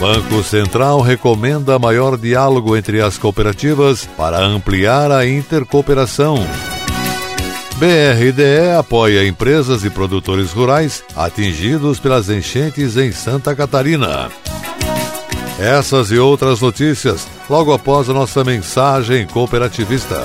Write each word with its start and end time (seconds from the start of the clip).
Banco 0.00 0.42
Central 0.42 1.02
recomenda 1.02 1.78
maior 1.78 2.16
diálogo 2.16 2.74
entre 2.74 3.02
as 3.02 3.18
cooperativas 3.18 4.08
para 4.16 4.38
ampliar 4.38 5.12
a 5.12 5.28
intercooperação. 5.28 6.36
BRDE 7.76 8.78
apoia 8.78 9.28
empresas 9.28 9.84
e 9.84 9.90
produtores 9.90 10.52
rurais 10.52 11.04
atingidos 11.14 12.00
pelas 12.00 12.30
enchentes 12.30 12.96
em 12.96 13.12
Santa 13.12 13.54
Catarina. 13.54 14.30
Essas 15.58 16.10
e 16.10 16.18
outras 16.18 16.62
notícias 16.62 17.28
logo 17.48 17.70
após 17.70 18.08
a 18.08 18.14
nossa 18.14 18.42
mensagem 18.42 19.26
cooperativista. 19.26 20.16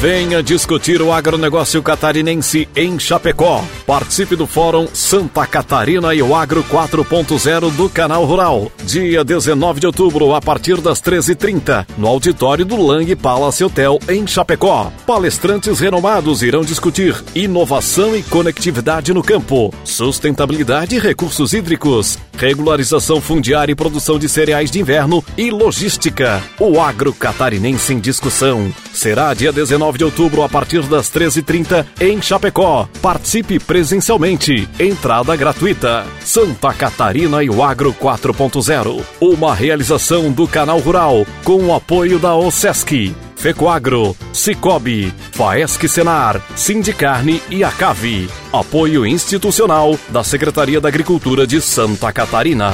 Venha 0.00 0.40
discutir 0.44 1.02
o 1.02 1.12
agronegócio 1.12 1.82
catarinense 1.82 2.68
em 2.76 3.00
Chapecó. 3.00 3.64
Participe 3.84 4.36
do 4.36 4.46
Fórum 4.46 4.86
Santa 4.92 5.44
Catarina 5.44 6.14
e 6.14 6.22
o 6.22 6.36
Agro 6.36 6.62
4.0 6.62 7.72
do 7.72 7.88
Canal 7.88 8.24
Rural. 8.24 8.70
Dia 8.84 9.24
19 9.24 9.80
de 9.80 9.88
outubro, 9.88 10.36
a 10.36 10.40
partir 10.40 10.80
das 10.80 11.02
13h30, 11.02 11.84
no 11.98 12.06
auditório 12.06 12.64
do 12.64 12.80
Lang 12.80 13.12
Palace 13.16 13.64
Hotel, 13.64 13.98
em 14.08 14.24
Chapecó. 14.24 14.92
Palestrantes 15.04 15.80
renomados 15.80 16.44
irão 16.44 16.60
discutir 16.60 17.16
inovação 17.34 18.14
e 18.14 18.22
conectividade 18.22 19.12
no 19.12 19.22
campo, 19.22 19.74
sustentabilidade 19.82 20.94
e 20.94 21.00
recursos 21.00 21.52
hídricos, 21.52 22.16
regularização 22.36 23.20
fundiária 23.20 23.72
e 23.72 23.74
produção 23.74 24.16
de 24.16 24.28
cereais 24.28 24.70
de 24.70 24.78
inverno 24.78 25.24
e 25.36 25.50
logística. 25.50 26.40
O 26.60 26.80
agro 26.80 27.12
catarinense 27.12 27.92
em 27.92 27.98
discussão. 27.98 28.72
Será 28.92 29.34
dia 29.34 29.52
19 29.52 29.87
de 29.96 30.04
outubro, 30.04 30.42
a 30.42 30.48
partir 30.48 30.82
das 30.82 31.10
13h30, 31.10 31.86
em 32.00 32.20
Chapecó. 32.20 32.88
Participe 33.00 33.58
presencialmente. 33.58 34.68
Entrada 34.78 35.34
gratuita. 35.36 36.06
Santa 36.20 36.74
Catarina 36.74 37.42
e 37.42 37.48
o 37.48 37.62
Agro 37.62 37.94
4.0. 37.94 39.02
Uma 39.20 39.54
realização 39.54 40.30
do 40.30 40.46
Canal 40.46 40.80
Rural, 40.80 41.24
com 41.44 41.66
o 41.66 41.74
apoio 41.74 42.18
da 42.18 42.34
OSESC. 42.34 43.14
Fecoagro, 43.38 44.16
Cicobi, 44.32 45.14
Faesc 45.30 45.88
Senar, 45.88 46.42
Sindicarne 46.56 47.40
e 47.48 47.62
Acave. 47.62 48.28
Apoio 48.52 49.06
institucional 49.06 49.96
da 50.08 50.24
Secretaria 50.24 50.80
da 50.80 50.88
Agricultura 50.88 51.46
de 51.46 51.60
Santa 51.60 52.12
Catarina. 52.12 52.72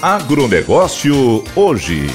Agronegócio 0.00 1.44
hoje. 1.54 2.06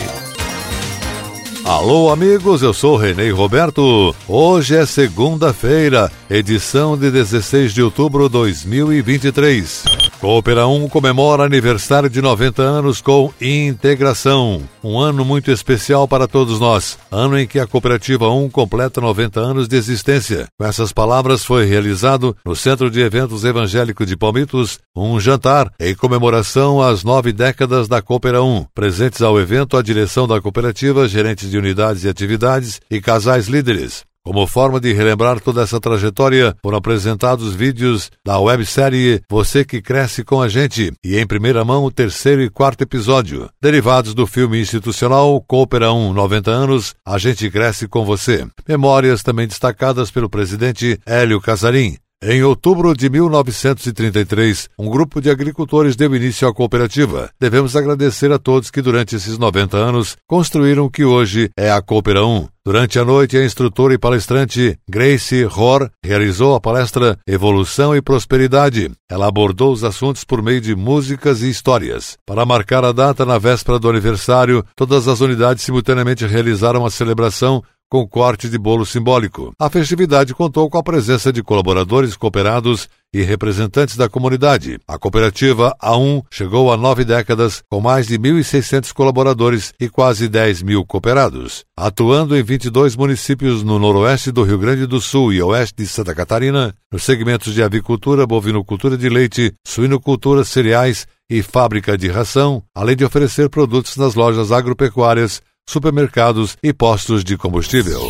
Alô, 1.63 2.09
amigos, 2.11 2.63
eu 2.63 2.73
sou 2.73 2.97
Renê 2.97 3.29
Roberto. 3.29 4.15
Hoje 4.27 4.75
é 4.75 4.85
segunda-feira, 4.85 6.11
edição 6.29 6.97
de 6.97 7.11
16 7.11 7.73
de 7.73 7.83
outubro 7.83 8.27
de 8.27 8.33
2023. 8.33 10.00
Coopera 10.21 10.67
1 10.67 10.87
comemora 10.87 11.43
aniversário 11.43 12.07
de 12.07 12.21
90 12.21 12.61
anos 12.61 13.01
com 13.01 13.33
integração. 13.41 14.61
Um 14.83 14.99
ano 14.99 15.25
muito 15.25 15.49
especial 15.49 16.07
para 16.07 16.27
todos 16.27 16.59
nós. 16.59 16.95
Ano 17.09 17.39
em 17.39 17.47
que 17.47 17.57
a 17.57 17.65
Cooperativa 17.65 18.29
1 18.29 18.47
completa 18.51 19.01
90 19.01 19.39
anos 19.39 19.67
de 19.67 19.75
existência. 19.75 20.47
Com 20.59 20.67
essas 20.67 20.93
palavras 20.93 21.43
foi 21.43 21.65
realizado 21.65 22.37
no 22.45 22.55
Centro 22.55 22.91
de 22.91 23.01
Eventos 23.01 23.43
Evangélico 23.43 24.05
de 24.05 24.15
Palmitos 24.15 24.77
um 24.95 25.19
jantar 25.19 25.71
em 25.79 25.95
comemoração 25.95 26.79
às 26.79 27.03
nove 27.03 27.33
décadas 27.33 27.87
da 27.87 27.99
Coopera 27.99 28.43
1. 28.43 28.67
Presentes 28.75 29.23
ao 29.23 29.39
evento 29.39 29.75
a 29.75 29.81
direção 29.81 30.27
da 30.27 30.39
cooperativa, 30.39 31.07
gerentes 31.07 31.49
de 31.49 31.57
unidades 31.57 32.03
e 32.03 32.09
atividades 32.09 32.79
e 32.91 33.01
casais 33.01 33.47
líderes. 33.47 34.03
Como 34.23 34.45
forma 34.45 34.79
de 34.79 34.93
relembrar 34.93 35.39
toda 35.39 35.63
essa 35.63 35.79
trajetória, 35.79 36.55
foram 36.61 36.77
apresentados 36.77 37.55
vídeos 37.55 38.11
da 38.23 38.39
websérie 38.39 39.19
Você 39.27 39.65
que 39.65 39.81
Cresce 39.81 40.23
com 40.23 40.39
a 40.39 40.47
Gente 40.47 40.93
e, 41.03 41.17
em 41.17 41.25
primeira 41.25 41.65
mão, 41.65 41.83
o 41.85 41.91
terceiro 41.91 42.43
e 42.43 42.49
quarto 42.49 42.83
episódio, 42.83 43.49
derivados 43.59 44.13
do 44.13 44.27
filme 44.27 44.61
institucional 44.61 45.41
Coopera 45.41 45.91
1 45.91 46.13
90 46.13 46.51
anos, 46.51 46.93
A 47.03 47.17
Gente 47.17 47.49
Cresce 47.49 47.87
com 47.87 48.05
Você. 48.05 48.47
Memórias 48.67 49.23
também 49.23 49.47
destacadas 49.47 50.11
pelo 50.11 50.29
presidente 50.29 50.99
Hélio 51.03 51.41
Casarim, 51.41 51.97
em 52.23 52.43
outubro 52.43 52.95
de 52.95 53.09
1933, 53.09 54.69
um 54.77 54.87
grupo 54.87 55.19
de 55.19 55.31
agricultores 55.31 55.95
deu 55.95 56.15
início 56.15 56.47
à 56.47 56.53
cooperativa. 56.53 57.31
Devemos 57.39 57.75
agradecer 57.75 58.31
a 58.31 58.37
todos 58.37 58.69
que, 58.69 58.79
durante 58.79 59.15
esses 59.15 59.39
90 59.39 59.75
anos, 59.75 60.15
construíram 60.27 60.85
o 60.85 60.89
que 60.89 61.03
hoje 61.03 61.49
é 61.57 61.71
a 61.71 61.81
Coopera 61.81 62.23
1. 62.23 62.47
Durante 62.63 62.99
a 62.99 63.03
noite, 63.03 63.35
a 63.35 63.43
instrutora 63.43 63.95
e 63.95 63.97
palestrante 63.97 64.77
Grace 64.87 65.43
Rohr 65.45 65.89
realizou 66.05 66.53
a 66.53 66.61
palestra 66.61 67.17
Evolução 67.25 67.95
e 67.95 68.03
Prosperidade. 68.03 68.91
Ela 69.09 69.27
abordou 69.27 69.73
os 69.73 69.83
assuntos 69.83 70.23
por 70.23 70.43
meio 70.43 70.61
de 70.61 70.75
músicas 70.75 71.41
e 71.41 71.49
histórias. 71.49 72.17
Para 72.23 72.45
marcar 72.45 72.85
a 72.85 72.91
data 72.91 73.25
na 73.25 73.39
véspera 73.39 73.79
do 73.79 73.89
aniversário, 73.89 74.63
todas 74.75 75.07
as 75.07 75.21
unidades 75.21 75.63
simultaneamente 75.63 76.23
realizaram 76.27 76.85
a 76.85 76.91
celebração 76.91 77.63
com 77.91 78.07
corte 78.07 78.47
de 78.47 78.57
bolo 78.57 78.85
simbólico. 78.85 79.53
A 79.59 79.69
festividade 79.69 80.33
contou 80.33 80.69
com 80.69 80.77
a 80.77 80.83
presença 80.83 81.31
de 81.33 81.43
colaboradores 81.43 82.15
cooperados 82.15 82.87
e 83.13 83.21
representantes 83.21 83.97
da 83.97 84.07
comunidade. 84.07 84.79
A 84.87 84.97
cooperativa 84.97 85.75
A1 85.83 86.23
chegou 86.31 86.71
a 86.71 86.77
nove 86.77 87.03
décadas 87.03 87.61
com 87.69 87.81
mais 87.81 88.07
de 88.07 88.17
1.600 88.17 88.93
colaboradores 88.93 89.73
e 89.77 89.89
quase 89.89 90.29
10 90.29 90.63
mil 90.63 90.85
cooperados. 90.85 91.65
Atuando 91.75 92.37
em 92.37 92.41
22 92.41 92.95
municípios 92.95 93.61
no 93.61 93.77
noroeste 93.77 94.31
do 94.31 94.43
Rio 94.43 94.57
Grande 94.57 94.85
do 94.85 95.01
Sul 95.01 95.33
e 95.33 95.41
oeste 95.41 95.75
de 95.79 95.85
Santa 95.85 96.15
Catarina, 96.15 96.73
nos 96.89 97.03
segmentos 97.03 97.53
de 97.53 97.61
avicultura, 97.61 98.25
bovinocultura 98.25 98.97
de 98.97 99.09
leite, 99.09 99.53
suinocultura, 99.67 100.45
cereais 100.45 101.05
e 101.29 101.41
fábrica 101.41 101.97
de 101.97 102.07
ração, 102.07 102.63
além 102.73 102.95
de 102.95 103.03
oferecer 103.03 103.49
produtos 103.49 103.97
nas 103.97 104.15
lojas 104.15 104.49
agropecuárias 104.49 105.41
supermercados 105.67 106.57
e 106.61 106.73
postos 106.73 107.23
de 107.23 107.37
combustível. 107.37 108.01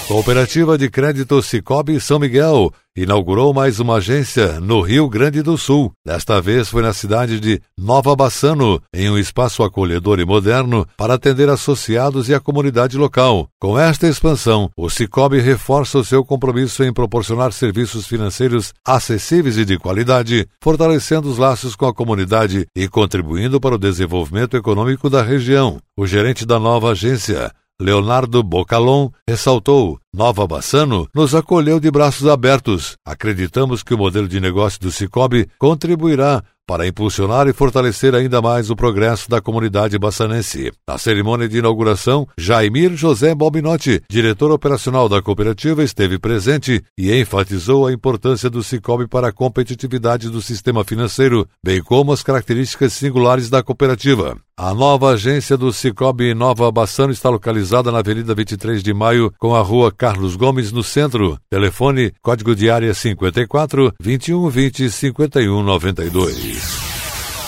Cooperativa 0.07 0.77
de 0.77 0.89
Crédito 0.89 1.41
Cicobi 1.41 1.99
São 1.99 2.19
Miguel 2.19 2.71
inaugurou 2.97 3.53
mais 3.53 3.79
uma 3.79 3.97
agência 3.97 4.59
no 4.59 4.81
Rio 4.81 5.07
Grande 5.07 5.43
do 5.43 5.55
Sul. 5.55 5.91
Desta 6.03 6.41
vez 6.41 6.67
foi 6.67 6.81
na 6.81 6.93
cidade 6.93 7.39
de 7.39 7.61
Nova 7.77 8.15
Bassano, 8.15 8.81
em 8.91 9.07
um 9.07 9.19
espaço 9.19 9.61
acolhedor 9.61 10.19
e 10.19 10.25
moderno 10.25 10.83
para 10.97 11.13
atender 11.13 11.47
associados 11.47 12.27
e 12.27 12.33
a 12.33 12.39
comunidade 12.39 12.97
local. 12.97 13.47
Com 13.61 13.77
esta 13.77 14.07
expansão, 14.07 14.71
o 14.75 14.89
Cicobi 14.89 15.39
reforça 15.39 15.99
o 15.99 16.03
seu 16.03 16.25
compromisso 16.25 16.83
em 16.83 16.91
proporcionar 16.91 17.53
serviços 17.53 18.07
financeiros 18.07 18.73
acessíveis 18.83 19.59
e 19.59 19.65
de 19.65 19.77
qualidade, 19.77 20.47
fortalecendo 20.59 21.29
os 21.29 21.37
laços 21.37 21.75
com 21.75 21.85
a 21.85 21.93
comunidade 21.93 22.65
e 22.75 22.87
contribuindo 22.87 23.61
para 23.61 23.75
o 23.75 23.79
desenvolvimento 23.79 24.57
econômico 24.57 25.07
da 25.07 25.21
região. 25.21 25.77
O 25.95 26.07
gerente 26.07 26.47
da 26.47 26.59
nova 26.59 26.91
agência, 26.91 27.51
Leonardo 27.79 28.41
Bocalon 28.41 29.11
ressaltou: 29.27 29.99
Nova 30.11 30.47
Bassano 30.47 31.07
nos 31.13 31.35
acolheu 31.35 31.79
de 31.79 31.91
braços 31.91 32.27
abertos. 32.27 32.97
Acreditamos 33.05 33.83
que 33.83 33.93
o 33.93 33.97
modelo 33.97 34.27
de 34.27 34.39
negócio 34.39 34.81
do 34.81 34.91
Cicobi 34.91 35.47
contribuirá 35.59 36.43
para 36.67 36.85
impulsionar 36.85 37.47
e 37.47 37.53
fortalecer 37.53 38.13
ainda 38.13 38.41
mais 38.41 38.69
o 38.69 38.75
progresso 38.75 39.29
da 39.29 39.39
comunidade 39.39 39.97
bassanense. 39.97 40.71
Na 40.85 40.97
cerimônia 40.97 41.47
de 41.47 41.59
inauguração, 41.59 42.27
Jaimir 42.37 42.93
José 42.95 43.33
Bobinotti, 43.33 44.03
diretor 44.09 44.51
operacional 44.51 45.07
da 45.07 45.21
cooperativa, 45.21 45.81
esteve 45.81 46.19
presente 46.19 46.83
e 46.97 47.17
enfatizou 47.17 47.87
a 47.87 47.93
importância 47.93 48.49
do 48.49 48.61
Cicobi 48.61 49.07
para 49.07 49.29
a 49.29 49.31
competitividade 49.31 50.29
do 50.29 50.41
sistema 50.41 50.83
financeiro, 50.83 51.47
bem 51.63 51.81
como 51.81 52.11
as 52.11 52.21
características 52.21 52.91
singulares 52.91 53.49
da 53.49 53.63
cooperativa. 53.63 54.37
A 54.59 54.73
nova 54.73 55.11
agência 55.11 55.55
do 55.55 55.71
Cicobi 55.71 56.33
Nova 56.33 56.71
Bassano 56.71 57.13
está 57.13 57.29
localizada 57.29 57.91
na 57.91 57.99
Avenida 57.99 58.33
23 58.33 58.81
de 58.81 58.91
Maio, 58.91 59.31
com 59.37 59.55
a 59.55 59.61
Rua 59.61 59.91
Carlos 59.91 60.35
Gomes, 60.35 60.71
no 60.71 60.83
centro. 60.83 61.37
Telefone, 61.47 62.11
código 62.23 62.55
de 62.55 62.67
área 62.67 62.91
54 62.91 63.93
21 64.01 64.49
20 64.49 64.89
51 64.89 65.61
92. 65.61 66.56
Paris. 66.57 66.86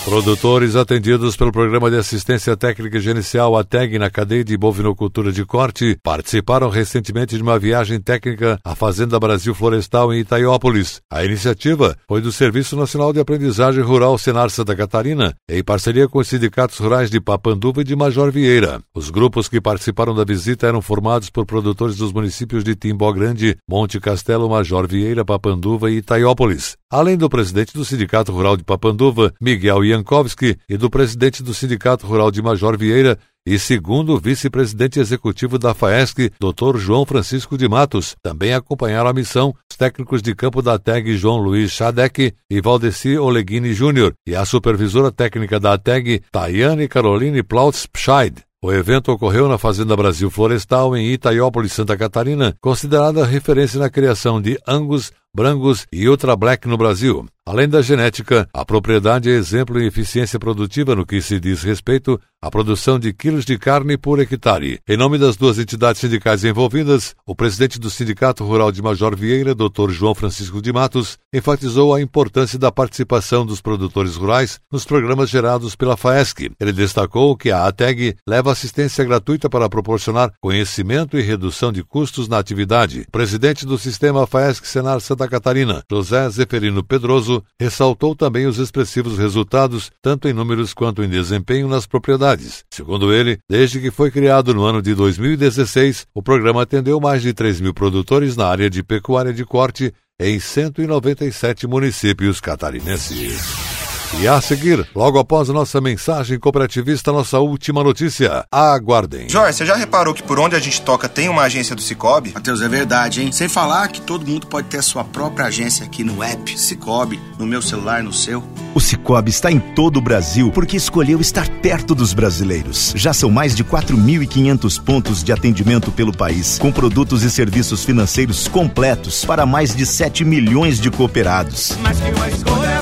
Produtores 0.09 0.75
atendidos 0.75 1.38
pelo 1.38 1.51
Programa 1.51 1.91
de 1.91 1.95
Assistência 1.95 2.57
Técnica 2.57 3.00
Gerencial 3.00 3.56
ATEG 3.56 4.00
na 4.00 4.09
cadeia 4.09 4.44
de 4.44 4.57
bovinocultura 4.57 5.31
de 5.31 5.45
corte 5.45 6.00
participaram 6.01 6.67
recentemente 6.67 7.38
de 7.38 7.44
uma 7.44 7.59
viagem 7.59 8.01
técnica 8.01 8.59
à 8.65 8.73
Fazenda 8.73 9.19
Brasil 9.19 9.53
Florestal 9.53 10.11
em 10.11 10.21
Itaiópolis. 10.21 11.00
A 11.11 11.23
iniciativa 11.23 11.95
foi 12.07 12.21
do 12.21 12.31
Serviço 12.31 12.75
Nacional 12.75 13.13
de 13.13 13.19
Aprendizagem 13.19 13.83
Rural 13.83 14.17
Senar 14.17 14.50
Santa 14.50 14.75
Catarina, 14.75 15.35
em 15.47 15.63
parceria 15.63 16.07
com 16.07 16.17
os 16.17 16.27
sindicatos 16.27 16.79
rurais 16.79 17.12
de 17.12 17.21
Papanduva 17.21 17.81
e 17.81 17.83
de 17.83 17.95
Major 17.95 18.31
Vieira. 18.31 18.81
Os 18.95 19.12
grupos 19.12 19.47
que 19.47 19.62
participaram 19.62 20.15
da 20.15 20.25
visita 20.25 20.65
eram 20.65 20.81
formados 20.81 21.29
por 21.29 21.45
produtores 21.45 21.97
dos 21.97 22.12
municípios 22.12 22.63
de 22.63 22.75
Timbó 22.75 23.13
Grande, 23.13 23.57
Monte 23.69 24.00
Castelo, 24.00 24.50
Major 24.50 24.88
Vieira, 24.88 25.23
Papanduva 25.23 25.91
e 25.91 25.97
Itaiópolis 25.97 26.79
além 26.91 27.15
do 27.15 27.29
presidente 27.29 27.73
do 27.73 27.85
Sindicato 27.85 28.31
Rural 28.31 28.57
de 28.57 28.63
Papanduva, 28.63 29.31
Miguel 29.39 29.85
Iankowski, 30.00 30.57
e 30.68 30.78
do 30.78 30.90
presidente 30.90 31.44
do 31.44 31.54
Sindicato 31.54 32.07
Rural 32.07 32.31
de 32.31 32.42
Major 32.42 32.78
Vieira, 32.78 33.18
e 33.46 33.57
segundo 33.57 34.13
o 34.13 34.19
vice-presidente 34.19 35.00
executivo 35.00 35.57
da 35.57 35.74
FAESC, 35.74 36.31
Dr. 36.40 36.78
João 36.78 37.06
Francisco 37.06 37.57
de 37.57 37.68
Matos, 37.68 38.16
também 38.22 38.54
acompanharam 38.54 39.10
a 39.10 39.13
missão 39.13 39.54
os 39.72 39.78
técnicos 39.78 40.22
de 40.22 40.36
campo 40.36 40.62
da 40.62 40.78
TEG 40.78 41.16
João 41.18 41.38
Luiz 41.38 41.72
Schadek 41.72 42.34
e 42.50 42.62
Valdeci 42.62 43.18
Oleguini 43.18 43.74
Júnior 43.74 44.13
e 44.28 44.36
a 44.36 44.46
supervisora 44.46 45.12
técnica 45.12 45.60
da 45.60 45.78
TEG, 45.78 46.22
Tayane 46.31 46.88
Caroline 46.88 47.42
Plautz 47.42 47.86
Pscheid. 47.86 48.49
O 48.61 48.73
evento 48.73 49.09
ocorreu 49.13 49.47
na 49.47 49.57
Fazenda 49.57 49.95
Brasil 49.95 50.29
Florestal, 50.29 50.94
em 50.97 51.13
Itaiópolis, 51.13 51.71
Santa 51.71 51.95
Catarina, 51.95 52.53
considerada 52.59 53.25
referência 53.25 53.79
na 53.79 53.89
criação 53.89 54.41
de 54.41 54.59
Angus, 54.67 55.13
Brangus 55.33 55.88
e 55.94 56.09
Ultra 56.09 56.35
Black 56.35 56.67
no 56.67 56.75
Brasil. 56.75 57.25
Além 57.45 57.69
da 57.69 57.81
genética, 57.81 58.50
a 58.53 58.65
propriedade 58.65 59.29
é 59.29 59.33
exemplo 59.33 59.81
em 59.81 59.85
eficiência 59.85 60.38
produtiva 60.38 60.94
no 60.94 61.06
que 61.06 61.21
se 61.21 61.39
diz 61.39 61.63
respeito 61.63 62.19
à 62.41 62.50
produção 62.50 62.97
de 62.97 63.12
quilos 63.12 63.44
de 63.44 63.57
carne 63.57 63.97
por 63.97 64.19
hectare. 64.19 64.80
Em 64.88 64.95
nome 64.95 65.18
das 65.18 65.36
duas 65.36 65.59
entidades 65.59 66.00
sindicais 66.00 66.45
envolvidas, 66.45 67.13
o 67.25 67.36
presidente 67.36 67.77
do 67.77 67.89
Sindicato 67.89 68.45
Rural 68.45 68.71
de 68.71 68.81
Major 68.81 69.13
Vieira, 69.15 69.53
Dr. 69.53 69.89
João 69.89 70.15
Francisco 70.15 70.62
de 70.62 70.71
Matos, 70.71 71.18
enfatizou 71.33 71.94
a 71.94 72.01
importância 72.01 72.57
da 72.57 72.71
participação 72.71 73.45
dos 73.45 73.59
produtores 73.59 74.15
rurais 74.15 74.59
nos 74.71 74.86
programas 74.86 75.30
gerados 75.30 75.75
pela 75.75 75.97
FAESC. 75.97 76.51
Ele 76.59 76.71
destacou 76.71 77.36
que 77.36 77.51
a 77.51 77.65
ATEG 77.65 78.15
leva 78.25 78.53
assistência 78.53 79.03
gratuita 79.03 79.50
para 79.50 79.68
proporcionar 79.68 80.31
conhecimento 80.39 81.18
e 81.18 81.21
redução 81.21 81.74
de 81.74 81.83
custos 81.83 82.30
na 82.30 82.39
atividade. 82.39 83.06
Presidente 83.12 83.65
do 83.65 83.77
sistema 83.77 84.25
FAESC 84.25 84.65
Senar 84.65 85.01
Santa 85.01 85.27
Catarina, 85.27 85.83
José 85.91 86.30
Zeferino 86.30 86.83
Pedroso, 86.83 87.44
ressaltou 87.59 88.15
também 88.15 88.45
os 88.45 88.59
expressivos 88.59 89.18
resultados, 89.18 89.91
tanto 90.01 90.27
em 90.29 90.34
números 90.34 90.74
quanto 90.74 91.03
em 91.03 91.10
desempenho 91.10 91.67
nas 91.67 91.86
propriedades. 91.86 92.28
Segundo 92.69 93.13
ele, 93.13 93.39
desde 93.50 93.79
que 93.79 93.91
foi 93.91 94.12
criado 94.12 94.53
no 94.53 94.63
ano 94.65 94.81
de 94.81 94.93
2016, 94.93 96.07
o 96.13 96.21
programa 96.21 96.63
atendeu 96.63 97.00
mais 97.00 97.21
de 97.21 97.33
3 97.33 97.62
mil 97.62 97.74
produtores 97.74 98.36
na 98.36 98.48
área 98.48 98.69
de 98.69 98.83
pecuária 98.83 99.33
de 99.33 99.45
corte 99.45 99.93
em 100.19 100.39
197 100.39 101.65
municípios 101.65 102.41
catarinenses. 102.41 103.78
E 104.18 104.28
a 104.28 104.42
seguir, 104.42 104.86
logo 104.96 105.20
após 105.20 105.50
a 105.50 105.54
nossa 105.54 105.80
mensagem 105.80 106.39
cooperativista, 106.39 107.12
nossa 107.12 107.39
última 107.39 107.84
notícia. 107.84 108.44
Aguardem. 108.51 109.30
Jorge, 109.30 109.58
você 109.58 109.66
já 109.66 109.75
reparou 109.75 110.13
que 110.13 110.24
por 110.24 110.39
onde 110.39 110.56
a 110.56 110.60
gente 110.60 110.82
toca 110.82 111.08
tem 111.08 111.30
uma 111.30 111.44
agência 111.44 111.75
do 111.75 111.82
Cicobi? 111.82 112.34
Matheus, 112.34 112.62
é 112.62 112.68
verdade, 112.68 113.22
hein? 113.22 113.32
Sem 113.32 113.48
falar 113.48 113.88
que 113.88 114.01
todo 114.01 114.28
mundo 114.28 114.48
pode 114.48 114.68
ter 114.68 114.80
a 114.80 114.82
sua 114.82 115.04
própria 115.04 115.46
agência 115.46 115.86
aqui 115.86 116.04
no 116.04 116.24
app 116.24 116.60
Cicobi, 116.60 117.20
no 117.38 117.46
meu 117.46 117.62
celular, 117.62 118.01
no 118.04 118.12
seu. 118.12 118.44
O 118.74 118.80
Cicobi 118.80 119.30
está 119.30 119.51
em 119.51 119.60
todo 119.60 119.98
o 119.98 120.01
Brasil 120.01 120.51
porque 120.51 120.75
escolheu 120.75 121.22
estar 121.22 121.48
perto 121.62 121.94
dos 121.94 122.13
brasileiros. 122.13 122.94
Já 122.96 123.13
são 123.13 123.30
mais 123.30 123.56
de 123.56 123.63
4.500 123.63 124.84
pontos 124.84 125.24
de 125.24 125.32
atendimento 125.32 125.92
pelo 125.92 126.12
país, 126.12 126.58
com 126.58 126.72
produtos 126.72 127.24
e 127.24 127.30
serviços 127.30 127.86
financeiros 127.86 128.48
completos 128.48 129.24
para 129.24 129.46
mais 129.46 129.75
de 129.75 129.86
7 129.86 130.25
milhões 130.25 130.80
de 130.80 130.89
cooperados. 130.89 131.78
Mais 131.82 132.00
que 132.00 132.12
uma 132.12 132.28
escolha 132.28 132.78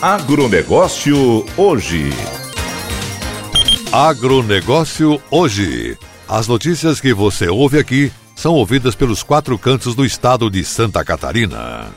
Agronegócio 0.00 1.44
hoje. 1.56 2.10
Agronegócio 3.90 5.20
hoje. 5.28 5.98
As 6.28 6.46
notícias 6.46 7.00
que 7.00 7.12
você 7.12 7.48
ouve 7.48 7.80
aqui 7.80 8.12
são 8.36 8.54
ouvidas 8.54 8.94
pelos 8.94 9.24
quatro 9.24 9.58
cantos 9.58 9.96
do 9.96 10.04
estado 10.04 10.48
de 10.48 10.64
Santa 10.64 11.04
Catarina. 11.04 11.88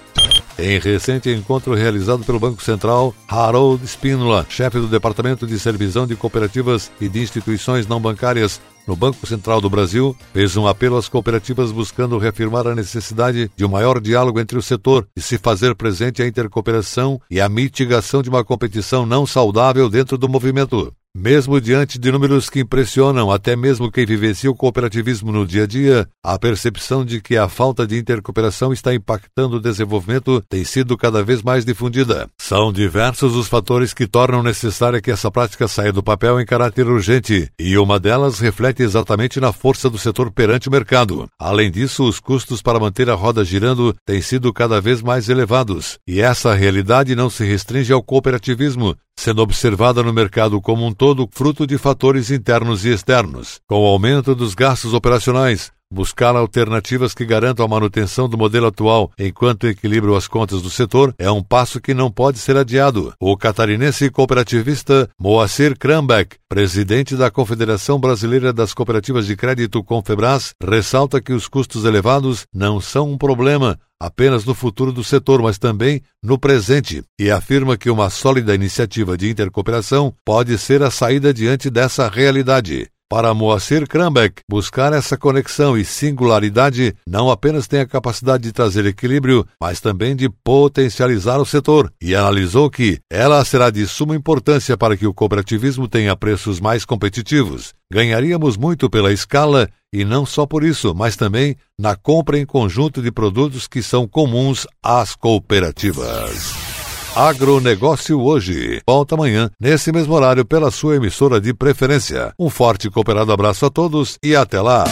Em 0.58 0.80
recente 0.80 1.30
encontro 1.30 1.76
realizado 1.76 2.24
pelo 2.24 2.40
Banco 2.40 2.64
Central, 2.64 3.14
Harold 3.28 3.86
Spínola, 3.86 4.48
chefe 4.50 4.80
do 4.80 4.88
Departamento 4.88 5.46
de 5.46 5.60
Servisão 5.60 6.08
de 6.08 6.16
Cooperativas 6.16 6.92
e 7.00 7.08
de 7.08 7.22
Instituições 7.22 7.86
Não 7.86 8.00
Bancárias, 8.00 8.60
no 8.88 8.96
Banco 8.96 9.26
Central 9.26 9.62
do 9.62 9.70
Brasil, 9.70 10.16
fez 10.34 10.58
um 10.58 10.68
apelo 10.68 10.98
às 10.98 11.08
cooperativas 11.08 11.72
buscando 11.72 12.18
reafirmar 12.18 12.68
a 12.68 12.76
necessidade 12.76 13.52
de 13.56 13.66
um 13.66 13.70
maior 13.70 14.00
diálogo 14.00 14.40
entre 14.40 14.58
o 14.58 14.62
setor 14.62 15.08
e 15.16 15.22
se 15.22 15.38
fazer 15.38 15.76
presente 15.76 16.22
a 16.22 16.28
intercooperação 16.28 17.22
e 17.30 17.40
a 17.40 17.50
mitigação 17.50 18.22
de 18.22 18.30
uma 18.30 18.44
competição 18.44 19.06
não 19.06 19.26
saudável 19.26 19.90
dentro 19.90 20.18
do 20.18 20.30
movimento. 20.30 20.94
Mesmo 21.14 21.60
diante 21.60 22.00
de 22.00 22.10
números 22.10 22.50
que 22.50 22.62
impressionam 22.62 23.30
até 23.30 23.54
mesmo 23.54 23.92
quem 23.92 24.06
vivencia 24.06 24.50
o 24.50 24.56
cooperativismo 24.56 25.30
no 25.30 25.46
dia 25.46 25.64
a 25.64 25.68
dia, 25.68 26.08
a 26.24 26.40
percepção 26.40 27.04
de 27.04 27.20
que 27.20 27.36
a 27.36 27.50
falta 27.50 27.86
de 27.86 27.98
intercooperação 27.98 28.72
está 28.72 28.96
impactando 28.96 29.58
o 29.58 29.62
desenvolvimento 29.62 30.42
tem 30.48 30.64
sido 30.64 30.96
cada 30.96 31.22
vez 31.22 31.42
mais 31.42 31.66
difundida. 31.66 32.30
São 32.52 32.70
diversos 32.70 33.34
os 33.34 33.48
fatores 33.48 33.94
que 33.94 34.06
tornam 34.06 34.44
necessária 34.44 35.02
que 35.02 35.10
essa 35.10 35.32
prática 35.32 35.70
saia 35.70 35.94
do 35.94 36.04
papel 36.04 36.38
em 36.38 36.46
caráter 36.46 36.86
urgente, 36.86 37.50
e 37.58 37.78
uma 37.78 37.98
delas 37.98 38.40
reflete 38.40 38.84
exatamente 38.84 39.40
na 39.40 39.54
força 39.54 39.90
do 39.90 39.98
setor 39.98 40.30
perante 40.30 40.68
o 40.68 40.72
mercado. 40.72 41.30
Além 41.40 41.72
disso, 41.72 42.04
os 42.04 42.20
custos 42.20 42.62
para 42.62 42.78
manter 42.78 43.10
a 43.10 43.14
roda 43.14 43.46
girando 43.46 43.96
têm 44.06 44.22
sido 44.22 44.52
cada 44.52 44.82
vez 44.82 45.02
mais 45.02 45.30
elevados, 45.30 45.98
e 46.06 46.20
essa 46.20 46.54
realidade 46.54 47.16
não 47.16 47.30
se 47.30 47.46
restringe 47.46 47.94
ao 47.94 48.04
cooperativismo, 48.04 48.98
sendo 49.18 49.42
observada 49.42 50.04
no 50.04 50.12
mercado 50.12 50.60
como 50.60 50.86
um 50.86 50.92
todo 50.92 51.30
fruto 51.32 51.66
de 51.66 51.78
fatores 51.78 52.30
internos 52.32 52.84
e 52.84 52.90
externos. 52.90 53.62
Com 53.66 53.82
o 53.82 53.86
aumento 53.86 54.36
dos 54.36 54.54
gastos 54.54 54.94
operacionais, 54.94 55.72
Buscar 55.94 56.38
alternativas 56.38 57.14
que 57.14 57.26
garantam 57.26 57.66
a 57.66 57.68
manutenção 57.68 58.30
do 58.30 58.38
modelo 58.38 58.68
atual 58.68 59.12
enquanto 59.20 59.68
equilibram 59.68 60.16
as 60.16 60.26
contas 60.26 60.62
do 60.62 60.70
setor 60.70 61.14
é 61.20 61.30
um 61.30 61.44
passo 61.44 61.82
que 61.82 61.94
não 61.94 62.10
pode 62.10 62.40
ser 62.40 62.56
adiado. 62.56 63.14
O 63.20 63.36
catarinense 63.36 64.10
cooperativista 64.10 65.10
Moacir 65.20 65.78
Krambeck, 65.78 66.38
presidente 66.48 67.18
da 67.18 67.30
Confederação 67.30 68.00
Brasileira 68.00 68.54
das 68.54 68.74
Cooperativas 68.74 69.26
de 69.26 69.36
Crédito 69.36 69.84
Confebras, 69.84 70.54
ressalta 70.64 71.22
que 71.22 71.34
os 71.34 71.50
custos 71.50 71.84
elevados 71.84 72.46
não 72.56 72.80
são 72.80 73.12
um 73.12 73.18
problema 73.18 73.78
apenas 74.00 74.46
no 74.46 74.56
futuro 74.56 74.94
do 74.94 75.04
setor, 75.04 75.42
mas 75.42 75.60
também 75.60 76.02
no 76.24 76.40
presente, 76.40 77.04
e 77.20 77.30
afirma 77.30 77.78
que 77.78 77.90
uma 77.90 78.10
sólida 78.10 78.56
iniciativa 78.56 79.18
de 79.18 79.30
intercooperação 79.30 80.14
pode 80.26 80.58
ser 80.58 80.82
a 80.82 80.90
saída 80.90 81.34
diante 81.34 81.70
dessa 81.70 82.08
realidade. 82.08 82.90
Para 83.12 83.34
Moacir 83.34 83.86
Krambeck, 83.90 84.42
buscar 84.50 84.94
essa 84.94 85.18
conexão 85.18 85.78
e 85.78 85.84
singularidade 85.84 86.96
não 87.06 87.30
apenas 87.30 87.68
tem 87.68 87.82
a 87.82 87.86
capacidade 87.86 88.44
de 88.44 88.54
trazer 88.54 88.86
equilíbrio, 88.86 89.46
mas 89.60 89.82
também 89.82 90.16
de 90.16 90.30
potencializar 90.30 91.38
o 91.38 91.46
setor, 91.46 91.92
e 92.02 92.16
analisou 92.16 92.70
que 92.70 93.02
ela 93.12 93.44
será 93.44 93.70
de 93.70 93.86
suma 93.86 94.16
importância 94.16 94.78
para 94.78 94.96
que 94.96 95.06
o 95.06 95.14
cooperativismo 95.14 95.90
tenha 95.90 96.16
preços 96.16 96.62
mais 96.62 96.86
competitivos. 96.86 97.74
Ganharíamos 97.92 98.56
muito 98.56 98.90
pela 98.90 99.12
escala 99.12 99.68
e 99.92 100.06
não 100.06 100.26
só 100.26 100.46
por 100.46 100.64
isso, 100.64 100.96
mas 100.96 101.18
também 101.18 101.58
na 101.78 101.98
compra 101.98 102.40
em 102.40 102.46
conjunto 102.46 103.02
de 103.02 103.12
produtos 103.12 103.68
que 103.68 103.84
são 103.84 104.08
comuns 104.08 104.66
às 104.82 105.18
cooperativas. 105.18 106.81
Agronegócio 107.16 108.22
hoje. 108.22 108.82
Volta 108.88 109.16
amanhã, 109.16 109.50
nesse 109.60 109.92
mesmo 109.92 110.14
horário, 110.14 110.46
pela 110.46 110.72
sua 110.72 110.96
emissora 110.96 111.42
de 111.42 111.54
preferência. 111.54 112.34
Um 112.40 112.50
forte 112.50 112.88
e 112.88 112.90
cooperado 112.90 113.34
abraço 113.34 113.66
a 113.66 113.70
todos 113.70 114.18
e 114.24 114.34
até 114.34 114.62
lá. 114.62 114.86